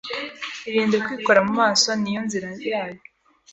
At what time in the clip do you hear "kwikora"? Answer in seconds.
1.05-1.39